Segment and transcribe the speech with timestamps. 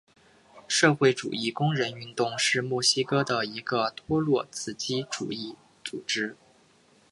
[0.67, 6.35] 社会主义工人运动是墨西哥的一个托洛茨基主义组织。